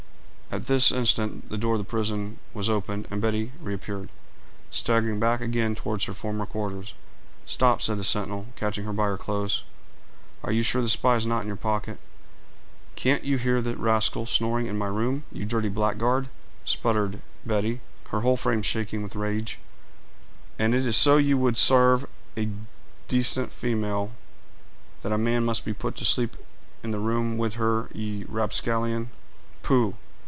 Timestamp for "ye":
21.15-21.33, 27.93-28.25